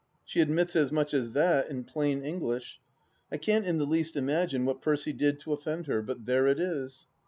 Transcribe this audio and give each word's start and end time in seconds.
She 0.25 0.39
admits 0.41 0.75
as 0.75 0.91
much 0.91 1.13
as 1.13 1.33
that 1.33 1.69
in 1.69 1.83
plain 1.83 2.23
English. 2.23 2.79
I 3.31 3.37
can't 3.37 3.67
in 3.67 3.77
the 3.77 3.85
least 3.85 4.15
imagine 4.15 4.65
what 4.65 4.81
Percy 4.81 5.13
did 5.13 5.39
to 5.41 5.53
offend 5.53 5.85
her; 5.85 6.01
but 6.01 6.25
there 6.25 6.47
it 6.47 6.59
is. 6.59 7.05